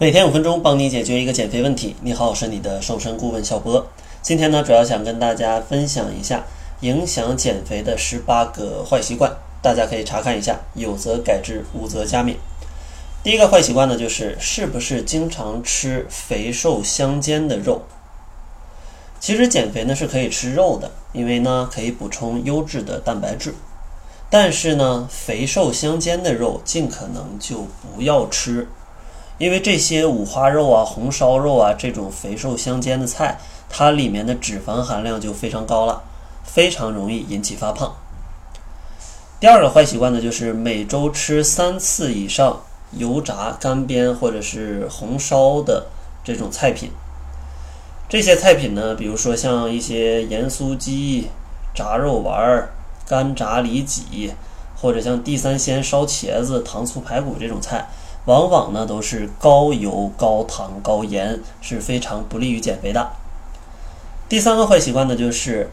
[0.00, 1.96] 每天五分钟，帮你解决一个减肥问题。
[2.02, 3.84] 你好，我是你的瘦身顾问小波。
[4.22, 6.44] 今天呢，主要想跟大家分享一下
[6.82, 12.36] 影响减肥的十八个坏习惯，大家可以查看一下，有则改之，无则加勉。
[13.24, 17.82] 第一个坏习惯呢，就是是不是经常吃肥瘦相间的肉？
[19.18, 23.52] 其实减肥呢是可以吃肉的，因为呢可以补充优质的蛋白质。
[24.30, 28.68] 但是呢，肥瘦相间的肉尽可能就不要吃。
[29.38, 33.38] 因为这些五花肉啊、红烧肉啊这种肥瘦相间的菜，
[33.70, 36.02] 它里面的脂肪含量就非常高了，
[36.44, 37.94] 非常容易引起发胖。
[39.38, 42.60] 第二个坏习惯呢，就是每周吃三次以上
[42.90, 45.86] 油炸、干煸或者是红烧的
[46.24, 46.90] 这种菜品。
[48.08, 51.28] 这些菜品呢，比如说像一些盐酥鸡、
[51.72, 52.68] 炸肉丸、
[53.06, 54.32] 干炸里脊，
[54.74, 57.86] 或者像地三鲜烧茄子、糖醋排骨这种菜。
[58.28, 63.08] 往往呢都是高油、高糖、高盐，是非常不利于减肥的。
[64.28, 65.70] 第三个坏习惯呢，就是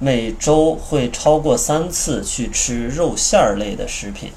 [0.00, 4.32] 每周会超过三次去吃肉馅儿类的食品，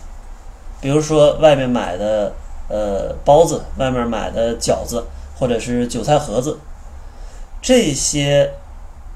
[0.80, 2.34] 比如说外面买的
[2.70, 6.60] 呃包子，外面买的饺子，或者是韭菜盒子，
[7.64, 8.54] 这些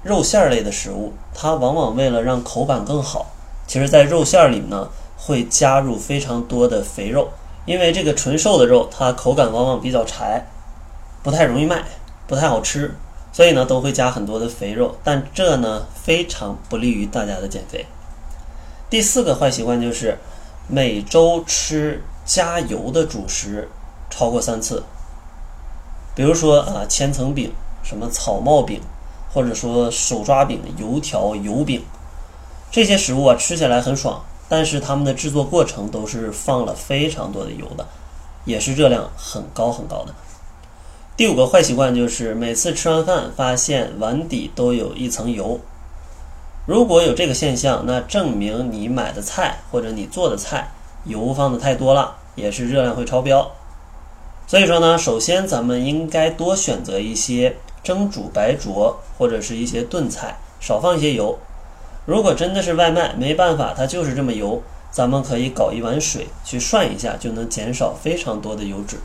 [0.01, 3.27] 肉馅儿类的食物，它往往为了让口感更好，
[3.67, 7.29] 其实在肉馅儿里呢会加入非常多的肥肉。
[7.69, 10.43] 因为这个纯瘦的肉，它口感往往比较柴，
[11.21, 11.83] 不太容易卖，
[12.25, 12.95] 不太好吃，
[13.31, 17.85] 所以呢都会加很多的肥肉，但这呢非常不利于大家的减肥。
[18.89, 20.17] 第四个坏习惯就是
[20.67, 23.69] 每周吃加油的主食
[24.09, 24.81] 超过三次，
[26.15, 28.81] 比如说啊千层饼、什么草帽饼，
[29.31, 31.83] 或者说手抓饼、油条、油饼，
[32.71, 34.23] 这些食物啊吃起来很爽。
[34.49, 37.87] 但是他们的制作过程都是放了非常多的油的，
[38.45, 40.13] 也是热量很高很高的。
[41.15, 45.59] 第五个坏习惯就是每次吃完饭发现碗底都有一层油，
[46.65, 50.71] 如果有这个现象，那证明你买的菜或者你做的菜
[51.05, 53.51] 油放的太多了，也是热量会超标。
[54.47, 61.37] 所以说呢，首先咱们应该多选择一些蒸煮白灼或者是一些炖菜，少放一些油。
[62.09, 68.97] 如果真的是外卖，没办法，它就是这么油，咱们可以搞一碗水去涮一下，就能减少非常多的油脂。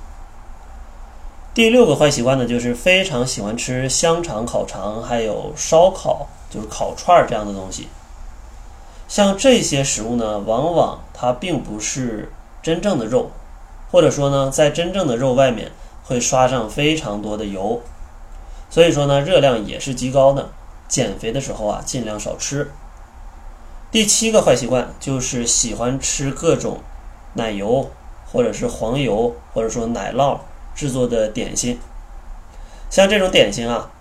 [1.53, 7.89] 第六个坏习惯呢，就是非常喜欢吃香肠、烤肠，还有烧烤，就是烤串儿这样的东西。
[9.07, 12.33] 像这些食物呢，往往它并不是
[12.63, 13.31] 真正的肉，
[13.91, 15.73] 或者说呢，在真正的肉外面
[16.05, 17.83] 会刷上非常多的油，
[18.71, 20.49] 所以说呢，热量也是极高的。
[20.89, 22.71] 减肥的时候啊，尽量少吃。
[23.95, 26.81] 第七个坏习惯就是喜欢吃各种
[27.35, 27.93] 奶油
[28.27, 30.41] 或者是黄油或者说奶酪
[30.75, 31.79] 制作的点心，
[32.91, 33.93] 像这种点心啊，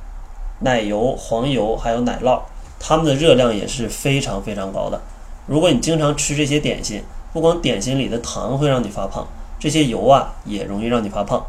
[0.62, 2.42] 奶油、黄油还有奶酪，
[2.80, 5.00] 它们的热量也是非常非常高的。
[5.46, 9.28] 如果你经常吃这些点心，不光点心里的糖会让你发胖，
[9.60, 11.46] 这些油啊也容易让你发胖。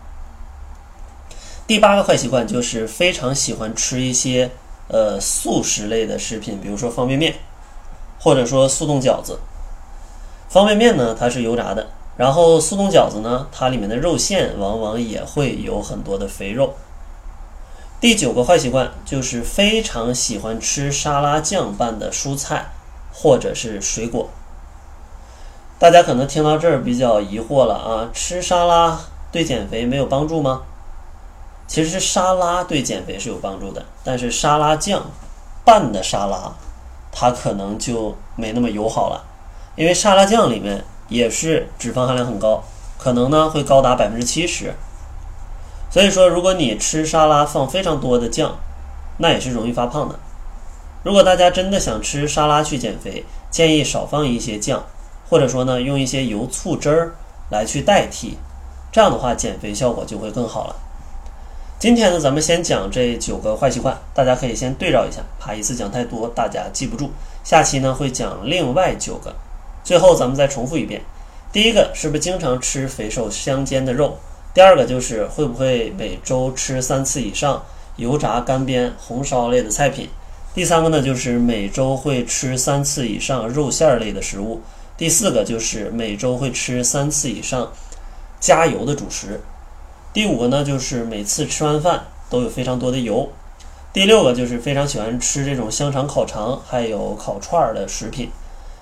[1.66, 4.50] 第八个坏习惯就是非常喜欢吃一些
[4.88, 7.36] 呃速食类的食品，比如说方便面。
[8.24, 9.38] 或者说速冻饺子，
[10.48, 16.72] 方便面呢，它是油炸的，然后速冻饺子呢，它里面的肉馅往往也会有很多的肥肉。
[18.00, 22.70] 第九个坏习惯就是非常喜欢吃沙拉酱拌的蔬菜
[23.12, 24.30] 或者是水果。
[25.78, 28.98] 大家可能听到这儿比较疑惑了啊，吃沙拉
[29.30, 30.62] 对减肥没有帮助吗？
[31.66, 35.02] 其实沙拉对减肥是有帮助的，但是沙拉酱
[35.62, 36.54] 拌的沙拉。
[37.16, 39.24] 它可能就没那么友好了，
[39.76, 42.64] 因为沙拉酱里面也是脂肪含量很高，
[42.98, 44.74] 可能呢会高达百分之七十。
[45.90, 48.56] 所以说，如果你吃沙拉放非常多的酱，
[49.18, 50.18] 那也是容易发胖的。
[51.04, 54.82] 如果大家真的想吃沙拉去减肥，建议少放一些酱，
[55.30, 57.14] 或者说呢用一些油醋汁儿
[57.48, 58.36] 来去代替，
[58.90, 60.74] 这样的话减肥效果就会更好了。
[61.84, 67.10] 今天呢，咱们先讲这九个坏习惯，大家可以先对照一下，怕一次讲太多大家记不住。
[67.44, 69.34] 下期呢会讲另外九个，
[69.84, 71.02] 最后咱们再重复一遍：
[71.52, 74.16] 第一个是不是经常吃肥瘦相间的肉？
[74.54, 77.62] 第二个就是会不会每周吃三次以上
[77.96, 80.08] 油炸、干煸、红烧类的菜品？
[80.54, 84.58] 第三个呢就是每周会吃三次以上肉馅儿类的食物。
[84.96, 87.70] 第四个就是每周会吃三次以上
[88.40, 89.38] 加油的主食。
[90.14, 93.28] 第五个呢，就是每次吃完饭都有非常多的油。
[93.92, 98.30] 第六个就是非常喜欢吃这种香肠、烤肠，还有烤串儿的食品。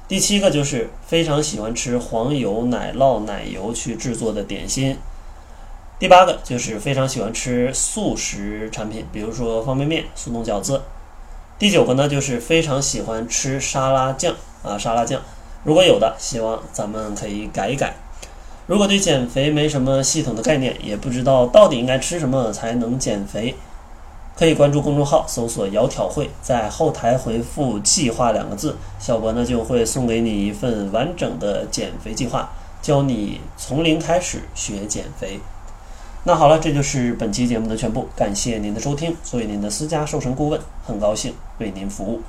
[0.07, 4.99] 第七个就是非常喜欢吃黄油、奶酪、奶油去制作的点心。
[5.99, 10.83] 第八个就是非常喜欢吃速食产品，比如说方便面、速冻饺子。
[11.59, 15.23] 第九个呢就是非常喜欢吃沙拉酱啊，沙拉酱。
[15.65, 17.95] 如果有的，希望咱们可以改一改。
[18.67, 23.55] 如果对减肥没什么系统的概念，也不知道到底应该吃什么才能减肥，
[24.37, 32.51] 可以关注公众号，搜索“窈窕会”，在后台回复“计划”两个字，小博呢就会送给你一份完整的减肥计划，
[32.81, 35.41] 教你从零开始学减肥。
[36.25, 39.17] 那好了，这就是本期节目的全部，感谢您的收听。
[39.25, 42.21] 作为您的私家瘦身顾问，很高兴为您服务。